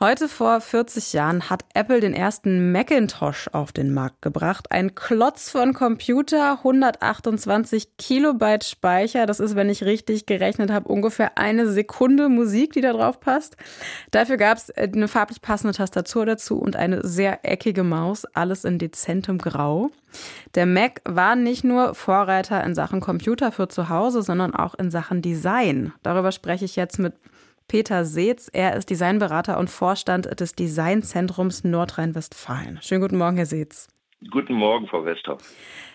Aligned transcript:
Heute 0.00 0.28
vor 0.28 0.60
40 0.60 1.12
Jahren 1.12 1.48
hat 1.48 1.64
Apple 1.72 2.00
den 2.00 2.14
ersten 2.14 2.72
Macintosh 2.72 3.46
auf 3.52 3.70
den 3.70 3.94
Markt 3.94 4.22
gebracht. 4.22 4.72
Ein 4.72 4.96
Klotz 4.96 5.50
von 5.50 5.72
Computer, 5.72 6.58
128 6.58 7.96
Kilobyte 7.96 8.64
Speicher. 8.64 9.24
Das 9.26 9.38
ist, 9.38 9.54
wenn 9.54 9.70
ich 9.70 9.84
richtig 9.84 10.26
gerechnet 10.26 10.72
habe, 10.72 10.88
ungefähr 10.88 11.38
eine 11.38 11.70
Sekunde 11.70 12.28
Musik, 12.28 12.72
die 12.72 12.80
da 12.80 12.92
drauf 12.92 13.20
passt. 13.20 13.56
Dafür 14.10 14.36
gab 14.36 14.58
es 14.58 14.72
eine 14.72 15.06
farblich 15.06 15.40
passende 15.40 15.74
Tastatur 15.74 16.26
dazu 16.26 16.58
und 16.58 16.74
eine 16.74 17.06
sehr 17.06 17.44
eckige 17.44 17.84
Maus. 17.84 18.24
Alles 18.24 18.64
in 18.64 18.80
dezentem 18.80 19.38
Grau. 19.38 19.90
Der 20.56 20.66
Mac 20.66 21.02
war 21.04 21.36
nicht 21.36 21.62
nur 21.62 21.94
Vorreiter 21.94 22.64
in 22.64 22.74
Sachen 22.74 23.00
Computer 23.00 23.52
für 23.52 23.68
zu 23.68 23.88
Hause, 23.88 24.22
sondern 24.22 24.56
auch 24.56 24.74
in 24.74 24.90
Sachen 24.90 25.22
Design. 25.22 25.92
Darüber 26.02 26.32
spreche 26.32 26.64
ich 26.64 26.74
jetzt 26.74 26.98
mit 26.98 27.14
Peter 27.68 28.04
Seetz. 28.04 28.50
Er 28.52 28.76
ist 28.76 28.90
Designberater 28.90 29.58
und 29.58 29.70
Vorstand 29.70 30.40
des 30.40 30.54
Designzentrums 30.54 31.64
Nordrhein-Westfalen. 31.64 32.78
Schönen 32.82 33.00
guten 33.00 33.18
Morgen, 33.18 33.36
Herr 33.36 33.46
Seetz. 33.46 33.88
Guten 34.30 34.54
Morgen, 34.54 34.86
Frau 34.86 35.04
Westhoff. 35.04 35.40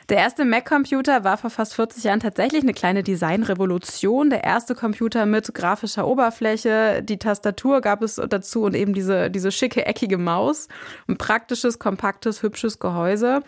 Der 0.10 0.18
erste 0.18 0.44
Mac-Computer 0.44 1.24
war 1.24 1.38
vor 1.38 1.50
fast 1.50 1.76
40 1.76 2.04
Jahren 2.04 2.20
tatsächlich 2.20 2.64
eine 2.64 2.74
kleine 2.74 3.04
Designrevolution. 3.04 4.30
Der 4.30 4.44
erste 4.44 4.74
Computer 4.74 5.26
mit 5.26 5.54
grafischer 5.54 6.08
Oberfläche, 6.08 7.04
die 7.04 7.18
Tastatur 7.18 7.82
gab 7.82 8.02
es 8.02 8.16
dazu 8.16 8.64
und 8.64 8.76
eben 8.76 8.94
diese, 8.94 9.30
diese 9.30 9.52
schicke, 9.52 9.86
eckige 9.86 10.18
Maus. 10.18 10.68
Ein 11.08 11.18
praktisches, 11.18 11.78
kompaktes, 11.78 12.42
hübsches 12.42 12.80
Gehäuse. 12.80 13.44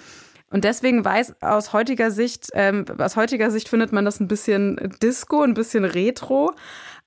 Und 0.51 0.65
deswegen 0.65 1.03
weiß 1.03 1.41
aus 1.41 1.73
heutiger 1.73 2.12
Sicht, 2.12 2.49
ähm, 2.53 2.85
aus 2.99 3.15
heutiger 3.15 3.49
Sicht 3.49 3.70
findet 3.70 3.93
man 3.93 4.03
das 4.05 4.20
ein 4.20 4.27
bisschen 4.27 4.77
Disco, 5.01 5.41
ein 5.41 5.53
bisschen 5.53 5.85
Retro. 5.85 6.53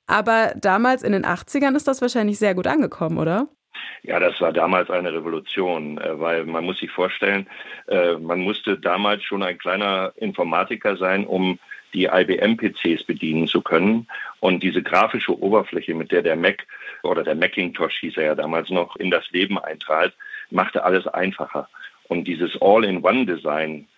Aber 0.07 0.53
damals 0.57 1.03
in 1.03 1.13
den 1.13 1.25
80ern 1.25 1.75
ist 1.77 1.89
das 1.89 2.03
wahrscheinlich 2.03 2.39
sehr 2.39 2.55
gut 2.55 2.67
angekommen, 2.67 3.19
oder? 3.19 3.49
Ja, 4.03 4.21
das 4.21 4.41
war 4.41 4.53
damals 4.53 4.91
eine 4.91 5.13
Revolution, 5.13 5.99
äh, 5.99 6.21
weil 6.21 6.45
man 6.45 6.65
muss 6.65 6.79
sich 6.79 6.91
vorstellen, 6.91 7.47
äh, 7.89 8.15
man 8.15 8.41
musste 8.41 8.79
damals 8.79 9.25
schon 9.25 9.43
ein 9.43 9.59
kleiner 9.59 10.13
Informatiker 10.17 10.97
sein, 10.97 11.27
um 11.27 11.59
die 11.95 12.05
IBM-PCs 12.05 13.05
bedienen 13.05 13.47
zu 13.47 13.63
können. 13.63 14.07
Und 14.41 14.63
diese 14.63 14.83
grafische 14.83 15.39
Oberfläche, 15.39 15.95
mit 15.95 16.13
der 16.13 16.23
der 16.23 16.37
Mac 16.37 16.67
oder 17.03 17.23
der 17.23 17.35
Macintosh 17.35 17.99
hieß 18.01 18.17
er 18.17 18.25
ja 18.25 18.35
damals 18.35 18.69
noch, 18.71 18.97
in 18.97 19.11
das 19.11 19.31
Leben 19.31 19.59
eintrat, 19.59 20.13
machte 20.51 20.85
alles 20.85 21.07
einfacher. 21.07 21.69
Und 22.09 22.25
dieses 22.25 22.61
All-in-One-Design, 22.61 23.89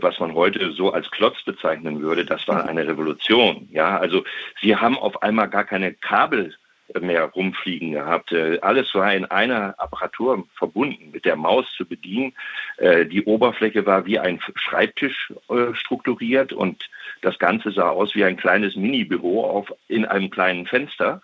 was 0.00 0.18
man 0.20 0.34
heute 0.34 0.72
so 0.72 0.92
als 0.92 1.10
Klotz 1.10 1.42
bezeichnen 1.44 2.00
würde, 2.00 2.24
das 2.24 2.46
war 2.48 2.66
eine 2.68 2.86
Revolution. 2.86 3.68
Ja, 3.72 3.98
also 3.98 4.24
sie 4.60 4.76
haben 4.76 4.98
auf 4.98 5.22
einmal 5.22 5.48
gar 5.48 5.64
keine 5.64 5.94
Kabel 5.94 6.54
mehr 7.00 7.24
rumfliegen 7.24 7.92
gehabt. 7.92 8.32
Äh, 8.32 8.58
alles 8.60 8.94
war 8.94 9.12
in 9.12 9.24
einer 9.24 9.74
Apparatur 9.78 10.46
verbunden, 10.54 11.10
mit 11.10 11.24
der 11.24 11.36
Maus 11.36 11.66
zu 11.76 11.84
bedienen. 11.84 12.32
Äh, 12.76 13.06
die 13.06 13.24
Oberfläche 13.24 13.86
war 13.86 14.06
wie 14.06 14.18
ein 14.18 14.40
Schreibtisch 14.54 15.32
strukturiert 15.72 16.52
und 16.52 16.88
das 17.22 17.38
Ganze 17.38 17.72
sah 17.72 17.88
aus 17.88 18.14
wie 18.14 18.24
ein 18.24 18.36
kleines 18.36 18.76
Minibüro 18.76 19.44
auf, 19.44 19.72
in 19.88 20.04
einem 20.04 20.30
kleinen 20.30 20.66
Fenster 20.66 21.22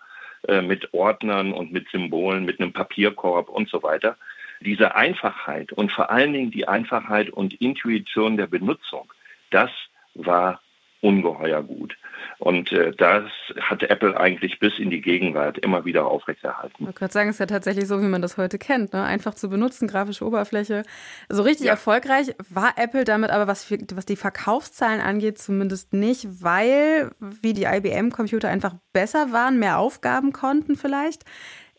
mit 0.61 0.93
Ordnern 0.93 1.53
und 1.53 1.71
mit 1.71 1.87
Symbolen, 1.89 2.43
mit 2.43 2.59
einem 2.59 2.73
Papierkorb 2.73 3.47
und 3.47 3.69
so 3.69 3.81
weiter 3.81 4.17
diese 4.63 4.95
Einfachheit 4.95 5.71
und 5.71 5.91
vor 5.91 6.09
allen 6.09 6.33
Dingen 6.33 6.51
die 6.51 6.67
Einfachheit 6.67 7.29
und 7.29 7.53
Intuition 7.61 8.37
der 8.37 8.47
Benutzung, 8.47 9.11
das 9.51 9.69
war 10.15 10.61
ungeheuer 11.03 11.61
gut. 11.61 11.97
Und 12.39 12.71
äh, 12.71 12.91
das 12.91 13.25
hat 13.59 13.83
Apple 13.83 14.17
eigentlich 14.17 14.59
bis 14.59 14.79
in 14.79 14.89
die 14.89 15.01
Gegenwart 15.01 15.57
immer 15.57 15.85
wieder 15.85 16.05
aufrechterhalten. 16.07 16.75
Ich 16.79 16.85
wollte 16.85 16.99
gerade 16.99 17.13
sagen, 17.13 17.29
es 17.29 17.35
ist 17.35 17.39
ja 17.39 17.45
tatsächlich 17.45 17.87
so, 17.87 18.01
wie 18.01 18.07
man 18.07 18.21
das 18.21 18.37
heute 18.37 18.57
kennt. 18.57 18.93
Ne? 18.93 19.03
Einfach 19.03 19.33
zu 19.33 19.49
benutzen, 19.49 19.87
grafische 19.87 20.25
Oberfläche. 20.25 20.83
So 21.29 21.43
richtig 21.43 21.67
ja. 21.67 21.73
erfolgreich 21.73 22.33
war 22.49 22.73
Apple 22.77 23.03
damit 23.03 23.31
aber, 23.31 23.47
was, 23.47 23.69
was 23.93 24.05
die 24.05 24.15
Verkaufszahlen 24.15 25.01
angeht, 25.01 25.37
zumindest 25.37 25.93
nicht, 25.93 26.27
weil, 26.41 27.11
wie 27.19 27.53
die 27.53 27.65
IBM-Computer 27.65 28.49
einfach 28.49 28.75
besser 28.93 29.31
waren, 29.33 29.59
mehr 29.59 29.77
Aufgaben 29.77 30.31
konnten 30.31 30.77
vielleicht. 30.77 31.23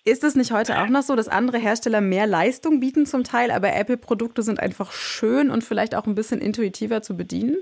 Ist 0.07 0.23
es 0.23 0.35
nicht 0.35 0.53
heute 0.53 0.83
auch 0.83 0.89
noch 0.89 1.03
so, 1.03 1.17
dass 1.17 1.29
andere 1.29 1.57
Hersteller 1.57 2.03
mehr 2.03 2.27
Leistung 2.27 2.79
bieten 2.79 3.07
zum 3.07 3.25
Teil, 3.25 3.51
aber 3.51 3.75
Apple-Produkte 3.75 4.43
sind 4.43 4.61
einfach 4.61 4.93
schön 4.93 5.51
und 5.51 5.65
vielleicht 5.65 5.95
auch 5.95 6.07
ein 6.07 6.15
bisschen 6.15 6.43
intuitiver 6.43 7.01
zu 7.01 7.17
bedienen? 7.17 7.57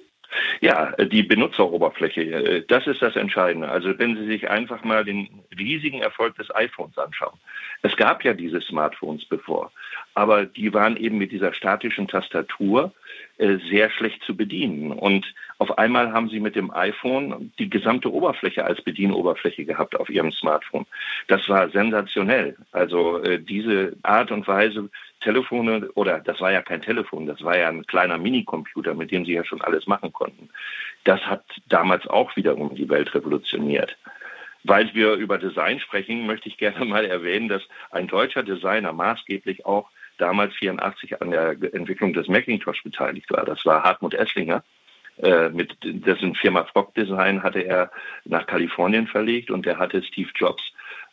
Ja, 0.63 0.93
die 0.93 1.25
Benutzeroberfläche, 1.25 2.23
äh, 2.23 2.65
das 2.69 2.87
ist 2.87 3.03
das 3.03 3.17
Entscheidende. 3.17 3.69
Also 3.69 3.99
wenn 3.99 4.17
Sie 4.17 4.27
sich 4.27 4.49
einfach 4.49 4.85
mal 4.85 5.05
den 5.05 5.29
riesigen 5.59 6.03
Erfolg 6.03 6.37
des 6.37 6.55
iPhones 6.55 6.97
anschauen. 6.97 7.37
Es 7.83 7.97
gab 7.97 8.23
ja 8.23 8.33
diese 8.33 8.61
Smartphones 8.61 9.25
bevor, 9.25 9.73
aber 10.15 10.47
die 10.47 10.73
waren 10.73 10.97
eben 10.97 11.19
mit 11.19 11.33
dieser 11.33 11.53
statischen 11.53 12.07
Tastatur 12.07 12.93
äh, 13.39 13.57
sehr 13.69 13.91
schlecht 13.91 14.23
zu 14.23 14.37
bedienen. 14.37 14.93
Und 14.93 15.27
auf 15.59 15.79
einmal 15.79 16.13
haben 16.13 16.29
sie 16.29 16.39
mit 16.39 16.55
dem 16.55 16.71
iPhone 16.71 17.53
die 17.59 17.69
gesamte 17.69 18.13
Oberfläche 18.13 18.65
als 18.65 18.81
Bedienoberfläche 18.83 19.65
gehabt 19.65 19.99
auf 19.99 20.09
ihrem 20.11 20.31
Smartphone. 20.31 20.87
Das 21.27 21.49
war 21.49 21.71
sensationell. 21.71 22.57
Also 22.71 23.19
äh, 23.19 23.41
diese 23.41 23.97
Art 24.05 24.31
und 24.31 24.47
Weise, 24.47 24.91
Telefone, 25.23 25.91
oder 25.95 26.21
das 26.21 26.41
war 26.41 26.53
ja 26.53 26.63
kein 26.63 26.83
Telefon, 26.83 27.27
das 27.27 27.43
war 27.43 27.57
ja 27.57 27.69
ein 27.69 27.87
kleiner 27.87 28.19
Minicomputer, 28.19 28.95
mit 28.95 29.11
dem 29.11 29.25
sie 29.25 29.35
ja 29.35 29.45
schon 29.45 29.63
alles 29.63 29.87
machen 29.87 30.13
konnten. 30.13 30.49
Das 31.05 31.21
hat 31.27 31.45
damals 31.67 32.07
auch 32.07 32.37
wiederum 32.37 32.75
die 32.75 32.89
Welt 32.89 33.15
revolutioniert. 33.15 33.97
Weil 34.65 34.95
wir 34.95 35.15
über 35.15 35.39
Design 35.39 35.81
sprechen, 35.81 36.27
möchte 36.27 36.49
ich 36.49 36.57
gerne 36.57 36.85
mal 36.85 37.05
erwähnen, 37.05 37.49
dass 37.49 37.63
ein 37.91 38.07
deutscher 38.07 38.43
Designer 38.43 38.93
maßgeblich 38.93 39.67
auch 39.67 39.91
damals 40.19 40.55
84 40.55 41.21
an 41.21 41.31
der 41.31 41.51
Entwicklung 41.75 42.13
des 42.13 42.29
Macintosh 42.29 42.83
beteiligt 42.83 43.31
war. 43.31 43.45
Das 43.45 43.65
war 43.67 43.83
Hartmut 43.83 44.15
Esslinger. 44.15 44.63
Äh, 45.19 45.51
mit 45.51 45.77
dessen 45.83 46.35
Firma 46.35 46.65
Frog 46.65 46.95
Design 46.95 47.43
hatte 47.43 47.61
er 47.61 47.91
nach 48.25 48.47
Kalifornien 48.47 49.07
verlegt 49.07 49.51
und 49.51 49.67
er 49.67 49.79
hatte 49.79 50.03
Steve 50.03 50.31
Jobs 50.35 50.63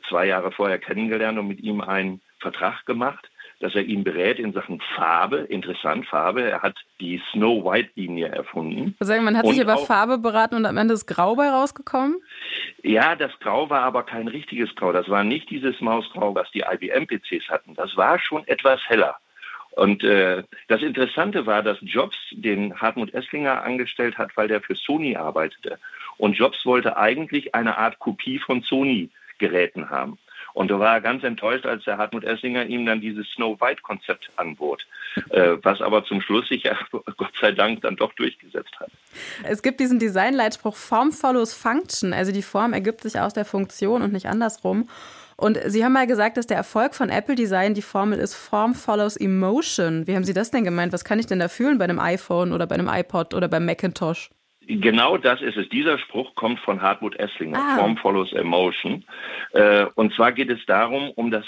zwei 0.08 0.28
Jahre 0.28 0.52
vorher 0.52 0.80
kennengelernt 0.80 1.38
und 1.38 1.48
mit 1.48 1.60
ihm 1.60 1.82
einen 1.82 2.22
Vertrag 2.40 2.86
gemacht 2.86 3.30
dass 3.60 3.76
er 3.76 3.82
ihn 3.82 4.04
berät 4.04 4.40
in 4.40 4.54
Sachen 4.54 4.82
Farbe. 4.96 5.38
Interessant, 5.38 6.06
Farbe. 6.08 6.50
Er 6.50 6.62
hat 6.62 6.76
die 7.00 7.22
Snow 7.32 7.64
White-Linie 7.64 8.28
erfunden. 8.28 8.96
Sagen, 9.00 9.24
man 9.26 9.38
hat 9.38 9.46
sich 9.48 9.60
über 9.60 9.78
Farbe 9.78 10.18
beraten 10.18 10.56
und 10.56 10.66
am 10.66 10.78
Ende 10.78 10.94
ist 10.94 11.08
Grau 11.08 11.36
bei 11.36 11.50
rausgekommen? 11.50 12.22
Ja, 12.84 13.16
das 13.16 13.32
Grau 13.40 13.70
war 13.70 13.82
aber 13.82 14.04
kein 14.04 14.28
richtiges 14.28 14.74
Grau. 14.76 14.94
Das 14.94 15.10
war 15.10 15.24
nicht 15.24 15.50
dieses 15.50 15.82
Mausgrau, 15.82 16.34
was 16.36 16.50
die 16.52 16.62
IBM-PCs 16.62 17.50
hatten. 17.50 17.76
Das 17.76 17.98
war 17.98 18.20
schon 18.20 18.48
etwas 18.48 18.80
heller. 18.88 19.18
Und 19.72 20.04
äh, 20.04 20.44
das 20.68 20.82
Interessante 20.82 21.46
war, 21.46 21.62
dass 21.62 21.78
Jobs 21.82 22.18
den 22.32 22.80
Hartmut 22.80 23.14
Esslinger 23.14 23.64
angestellt 23.64 24.18
hat, 24.18 24.36
weil 24.36 24.48
der 24.48 24.62
für 24.62 24.76
Sony 24.76 25.16
arbeitete. 25.16 25.80
Und 26.18 26.34
Jobs 26.34 26.66
wollte 26.66 26.98
eigentlich 26.98 27.56
eine 27.56 27.78
Art 27.78 28.00
Kopie 28.00 28.40
von 28.40 28.62
Sony-Geräten 28.62 29.90
haben. 29.90 30.18
Und 30.54 30.72
da 30.72 30.80
war 30.80 30.94
er 30.96 31.02
ganz 31.02 31.24
enttäuscht, 31.24 31.66
als 31.66 31.84
der 31.84 31.98
Hartmut 31.98 32.24
Essinger 32.24 32.66
ihm 32.66 32.86
dann 32.86 33.02
dieses 33.02 33.28
Snow 33.30 33.60
White-Konzept 33.60 34.30
anbot, 34.36 34.86
äh, 35.30 35.58
was 35.62 35.82
aber 35.82 36.04
zum 36.06 36.22
Schluss 36.22 36.48
sich 36.48 36.64
ja 36.64 36.78
Gott 37.18 37.34
sei 37.40 37.52
Dank 37.52 37.82
dann 37.82 37.96
doch 37.96 38.14
durchgesetzt 38.14 38.80
hat. 38.80 38.92
Es 39.44 39.62
gibt 39.62 39.80
diesen 39.80 40.00
Designleitspruch 40.00 40.76
Form 40.76 41.12
follows 41.12 41.54
Function, 41.54 42.14
also 42.14 42.32
die 42.32 42.42
Form 42.42 42.74
ergibt 42.74 43.02
sich 43.02 43.20
aus 43.20 43.34
der 43.34 43.46
Funktion 43.46 44.02
und 44.02 44.14
nicht 44.14 44.28
andersrum. 44.28 44.88
Und 45.40 45.58
Sie 45.68 45.86
haben 45.86 45.94
mal 45.94 46.06
gesagt, 46.06 46.36
dass 46.36 46.48
der 46.48 46.58
Erfolg 46.58 46.94
von 46.94 47.10
Apple 47.10 47.36
Design 47.36 47.74
die 47.74 47.82
Formel 47.82 48.20
ist 48.20 48.36
Form 48.36 48.76
follows 48.76 49.16
Emotion. 49.16 50.06
Wie 50.06 50.14
haben 50.14 50.26
Sie 50.26 50.34
das 50.34 50.52
denn 50.52 50.66
gemeint? 50.66 50.92
Was 50.92 51.06
kann 51.06 51.18
ich 51.18 51.28
denn 51.28 51.40
da 51.40 51.48
fühlen 51.48 51.78
bei 51.78 51.86
einem 51.86 51.98
iPhone 51.98 52.52
oder 52.52 52.68
bei 52.68 52.76
einem 52.76 52.90
iPod 52.90 53.34
oder 53.34 53.48
beim 53.48 53.66
Macintosh? 53.66 54.32
Genau 54.72 55.18
das 55.18 55.42
ist 55.42 55.58
es. 55.58 55.68
Dieser 55.70 55.98
Spruch 55.98 56.36
kommt 56.36 56.60
von 56.60 56.80
Hartmut 56.80 57.16
Esslinger, 57.16 57.58
ah. 57.58 57.76
Form 57.78 57.98
follows 57.98 58.32
Emotion. 58.34 59.04
Äh, 59.54 59.86
und 59.96 60.14
zwar 60.14 60.32
geht 60.32 60.52
es 60.52 60.64
darum, 60.68 61.10
um 61.10 61.32
das 61.32 61.44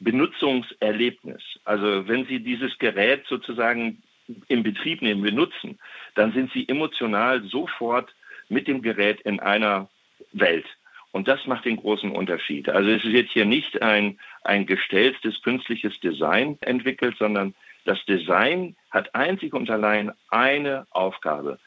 Benutzungserlebnis. 0.00 1.42
Also 1.64 2.08
wenn 2.08 2.24
Sie 2.24 2.40
dieses 2.40 2.78
Gerät 2.78 3.26
sozusagen 3.28 4.02
in 4.48 4.62
Betrieb 4.62 5.02
nehmen, 5.02 5.20
benutzen, 5.20 5.78
dann 6.14 6.32
sind 6.32 6.50
Sie 6.54 6.66
emotional 6.66 7.42
sofort 7.42 8.14
mit 8.48 8.68
dem 8.68 8.80
Gerät 8.80 9.20
in 9.20 9.38
einer 9.38 9.90
Welt. 10.32 10.66
Und 11.10 11.28
das 11.28 11.46
macht 11.46 11.66
den 11.66 11.76
großen 11.76 12.10
Unterschied. 12.10 12.70
Also 12.70 12.88
es 12.88 13.04
wird 13.04 13.28
hier 13.28 13.44
nicht 13.44 13.82
ein, 13.82 14.18
ein 14.44 14.64
gestelltes 14.64 15.42
künstliches 15.42 16.00
Design 16.00 16.56
entwickelt, 16.62 17.16
sondern 17.18 17.54
das 17.84 18.02
Design 18.06 18.76
hat 18.90 19.14
einzig 19.14 19.52
und 19.52 19.68
allein 19.68 20.12
eine 20.30 20.86
Aufgabe, 20.90 21.58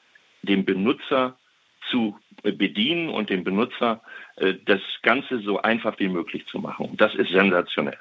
den 0.46 0.66
Benutzer 0.66 1.38
zu 1.90 2.18
bedienen 2.44 3.10
und 3.10 3.30
dem 3.30 3.44
Benutzer 3.44 4.02
äh, 4.38 4.56
das 4.66 4.82
Ganze 5.04 5.40
so 5.40 5.62
einfach 5.62 6.00
wie 6.00 6.08
möglich 6.08 6.46
zu 6.48 6.60
machen. 6.60 6.96
Das 6.98 7.14
ist 7.16 7.32
sensationell. 7.32 7.98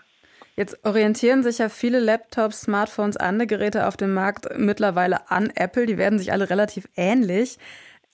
Jetzt 0.56 0.84
orientieren 0.84 1.42
sich 1.42 1.58
ja 1.58 1.68
viele 1.68 1.98
Laptops, 1.98 2.62
Smartphones, 2.62 3.16
andere 3.16 3.46
Geräte 3.46 3.88
auf 3.88 3.96
dem 3.96 4.14
Markt 4.14 4.46
mittlerweile 4.56 5.30
an 5.30 5.50
Apple. 5.54 5.86
Die 5.86 5.98
werden 5.98 6.18
sich 6.18 6.30
alle 6.30 6.48
relativ 6.48 6.88
ähnlich. 6.96 7.58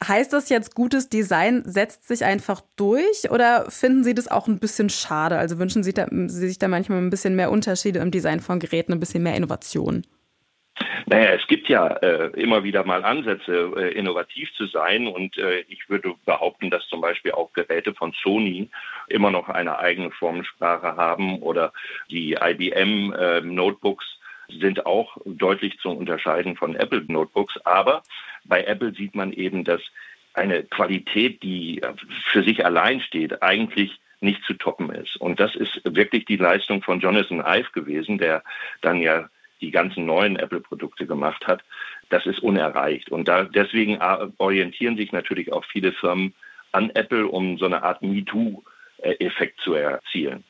Heißt 0.02 0.32
das 0.32 0.48
jetzt, 0.48 0.74
gutes 0.74 1.10
Design 1.10 1.62
setzt 1.66 2.08
sich 2.08 2.24
einfach 2.24 2.62
durch 2.76 3.30
oder 3.30 3.70
finden 3.70 4.02
Sie 4.02 4.14
das 4.14 4.28
auch 4.28 4.48
ein 4.48 4.58
bisschen 4.58 4.88
schade? 4.88 5.36
Also 5.36 5.58
wünschen 5.58 5.82
Sie, 5.82 5.92
da, 5.92 6.06
Sie 6.10 6.48
sich 6.48 6.58
da 6.58 6.68
manchmal 6.68 6.98
ein 6.98 7.10
bisschen 7.10 7.36
mehr 7.36 7.50
Unterschiede 7.50 7.98
im 7.98 8.10
Design 8.10 8.40
von 8.40 8.60
Geräten, 8.60 8.94
ein 8.94 9.00
bisschen 9.00 9.22
mehr 9.22 9.34
Innovation? 9.36 10.06
Naja, 11.06 11.30
es 11.30 11.46
gibt 11.46 11.68
ja 11.68 11.86
äh, 11.86 12.30
immer 12.40 12.64
wieder 12.64 12.84
mal 12.84 13.04
Ansätze, 13.04 13.72
äh, 13.76 13.92
innovativ 13.92 14.52
zu 14.54 14.66
sein. 14.66 15.06
Und 15.06 15.36
äh, 15.38 15.60
ich 15.68 15.88
würde 15.88 16.14
behaupten, 16.24 16.70
dass 16.70 16.86
zum 16.88 17.00
Beispiel 17.00 17.32
auch 17.32 17.52
Geräte 17.52 17.94
von 17.94 18.12
Sony 18.22 18.68
immer 19.08 19.30
noch 19.30 19.48
eine 19.48 19.78
eigene 19.78 20.10
Formensprache 20.10 20.96
haben 20.96 21.40
oder 21.40 21.72
die 22.10 22.36
IBM 22.40 23.12
äh, 23.12 23.40
Notebooks 23.40 24.18
sind 24.48 24.84
auch 24.86 25.16
deutlich 25.24 25.78
zu 25.78 25.90
unterscheiden 25.90 26.56
von 26.56 26.74
Apple 26.74 27.04
Notebooks. 27.06 27.56
Aber 27.64 28.02
bei 28.44 28.64
Apple 28.64 28.92
sieht 28.92 29.14
man 29.14 29.32
eben, 29.32 29.64
dass 29.64 29.80
eine 30.34 30.64
Qualität, 30.64 31.42
die 31.42 31.80
für 32.30 32.42
sich 32.42 32.64
allein 32.64 33.00
steht, 33.00 33.42
eigentlich 33.42 34.00
nicht 34.20 34.42
zu 34.44 34.54
toppen 34.54 34.90
ist. 34.90 35.16
Und 35.16 35.40
das 35.40 35.54
ist 35.54 35.80
wirklich 35.84 36.24
die 36.24 36.36
Leistung 36.36 36.82
von 36.82 37.00
Jonathan 37.00 37.40
Ive 37.40 37.70
gewesen, 37.72 38.18
der 38.18 38.42
dann 38.80 39.00
ja 39.00 39.28
die 39.60 39.70
ganzen 39.70 40.06
neuen 40.06 40.36
Apple-Produkte 40.36 41.06
gemacht 41.06 41.46
hat, 41.46 41.62
das 42.08 42.26
ist 42.26 42.40
unerreicht. 42.40 43.10
Und 43.10 43.28
da, 43.28 43.44
deswegen 43.44 43.98
orientieren 44.38 44.96
sich 44.96 45.12
natürlich 45.12 45.52
auch 45.52 45.64
viele 45.64 45.92
Firmen 45.92 46.34
an 46.72 46.90
Apple, 46.90 47.26
um 47.26 47.58
so 47.58 47.66
eine 47.66 47.82
Art 47.82 48.02
MeToo-Effekt 48.02 49.60
zu 49.60 49.74
erzielen. 49.74 50.44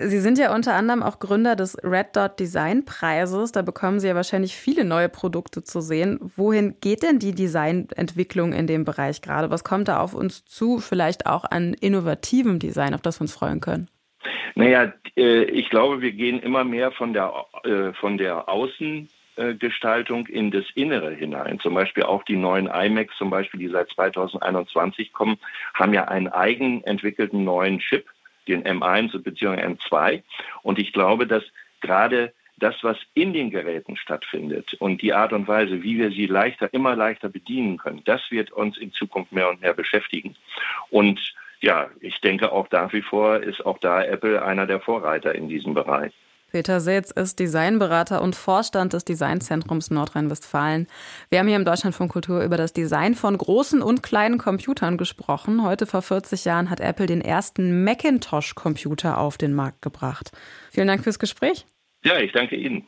Sie 0.00 0.20
sind 0.20 0.38
ja 0.38 0.54
unter 0.54 0.74
anderem 0.74 1.02
auch 1.02 1.18
Gründer 1.18 1.56
des 1.56 1.76
Red 1.82 2.14
Dot 2.14 2.38
Design 2.38 2.84
Preises. 2.84 3.50
Da 3.50 3.62
bekommen 3.62 3.98
Sie 3.98 4.06
ja 4.06 4.14
wahrscheinlich 4.14 4.54
viele 4.54 4.84
neue 4.84 5.08
Produkte 5.08 5.64
zu 5.64 5.80
sehen. 5.80 6.20
Wohin 6.36 6.76
geht 6.80 7.02
denn 7.02 7.18
die 7.18 7.34
Designentwicklung 7.34 8.52
in 8.52 8.68
dem 8.68 8.84
Bereich 8.84 9.22
gerade? 9.22 9.50
Was 9.50 9.64
kommt 9.64 9.88
da 9.88 9.98
auf 9.98 10.14
uns 10.14 10.44
zu? 10.44 10.78
Vielleicht 10.78 11.26
auch 11.26 11.44
an 11.44 11.74
innovativem 11.74 12.60
Design, 12.60 12.94
auf 12.94 13.00
das 13.00 13.18
wir 13.18 13.22
uns 13.22 13.32
freuen 13.32 13.60
können? 13.60 13.88
Naja, 14.54 14.92
äh, 15.16 15.44
ich 15.44 15.70
glaube, 15.70 16.00
wir 16.00 16.12
gehen 16.12 16.40
immer 16.40 16.64
mehr 16.64 16.92
von 16.92 17.12
der, 17.12 17.46
äh, 17.64 17.92
von 17.94 18.18
der 18.18 18.48
Außengestaltung 18.48 20.26
in 20.26 20.50
das 20.50 20.64
Innere 20.74 21.12
hinein. 21.12 21.58
Zum 21.60 21.74
Beispiel 21.74 22.04
auch 22.04 22.22
die 22.24 22.36
neuen 22.36 22.66
iMacs, 22.66 23.16
zum 23.16 23.30
Beispiel, 23.30 23.60
die 23.60 23.68
seit 23.68 23.90
2021 23.90 25.12
kommen, 25.12 25.38
haben 25.74 25.94
ja 25.94 26.04
einen 26.08 26.28
eigen 26.28 26.84
entwickelten 26.84 27.44
neuen 27.44 27.78
Chip, 27.78 28.06
den 28.48 28.64
M1 28.64 29.18
bzw. 29.22 29.62
M2. 29.62 30.22
Und 30.62 30.78
ich 30.78 30.92
glaube, 30.92 31.26
dass 31.26 31.44
gerade 31.80 32.32
das, 32.58 32.76
was 32.82 32.96
in 33.14 33.32
den 33.32 33.50
Geräten 33.50 33.96
stattfindet 33.96 34.74
und 34.74 35.02
die 35.02 35.12
Art 35.12 35.32
und 35.32 35.48
Weise, 35.48 35.82
wie 35.82 35.98
wir 35.98 36.10
sie 36.10 36.26
leichter, 36.26 36.72
immer 36.72 36.94
leichter 36.94 37.28
bedienen 37.28 37.76
können, 37.76 38.02
das 38.04 38.20
wird 38.30 38.52
uns 38.52 38.78
in 38.78 38.92
Zukunft 38.92 39.32
mehr 39.32 39.48
und 39.48 39.60
mehr 39.60 39.74
beschäftigen. 39.74 40.36
Und 40.90 41.34
ja, 41.62 41.88
ich 42.00 42.20
denke 42.20 42.52
auch 42.52 42.70
nach 42.70 42.92
wie 42.92 43.02
vor 43.02 43.40
ist 43.42 43.64
auch 43.64 43.78
da 43.78 44.02
Apple 44.02 44.42
einer 44.42 44.66
der 44.66 44.80
Vorreiter 44.80 45.34
in 45.34 45.48
diesem 45.48 45.74
Bereich. 45.74 46.12
Peter 46.50 46.80
Seetz 46.80 47.10
ist 47.10 47.38
Designberater 47.38 48.20
und 48.20 48.36
Vorstand 48.36 48.92
des 48.92 49.06
Designzentrums 49.06 49.90
Nordrhein-Westfalen. 49.90 50.86
Wir 51.30 51.38
haben 51.38 51.46
hier 51.48 51.56
im 51.56 51.64
Deutschlandfunk 51.64 52.12
Kultur 52.12 52.42
über 52.42 52.58
das 52.58 52.74
Design 52.74 53.14
von 53.14 53.38
großen 53.38 53.80
und 53.80 54.02
kleinen 54.02 54.36
Computern 54.36 54.98
gesprochen. 54.98 55.64
Heute 55.64 55.86
vor 55.86 56.02
40 56.02 56.44
Jahren 56.44 56.68
hat 56.68 56.80
Apple 56.80 57.06
den 57.06 57.22
ersten 57.22 57.84
Macintosh-Computer 57.84 59.16
auf 59.16 59.38
den 59.38 59.54
Markt 59.54 59.80
gebracht. 59.80 60.30
Vielen 60.70 60.88
Dank 60.88 61.04
fürs 61.04 61.18
Gespräch. 61.18 61.64
Ja, 62.04 62.18
ich 62.18 62.32
danke 62.32 62.56
Ihnen. 62.56 62.86